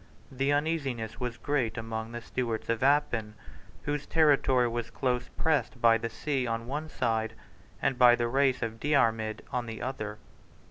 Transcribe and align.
The 0.31 0.51
uneasiness 0.51 1.19
was 1.19 1.37
great 1.37 1.77
among 1.77 2.11
the 2.11 2.21
Stewarts 2.23 2.69
of 2.69 2.81
Appin, 2.81 3.35
whose 3.83 4.07
territory 4.07 4.67
was 4.67 4.89
close 4.89 5.29
pressed 5.37 5.79
by 5.79 5.99
the 5.99 6.09
sea 6.09 6.47
on 6.47 6.65
one 6.65 6.89
side, 6.89 7.35
and 7.83 7.99
by 7.99 8.15
the 8.15 8.27
race 8.27 8.63
of 8.63 8.79
Diarmid 8.79 9.43
on 9.51 9.67
the 9.67 9.79
other. 9.79 10.17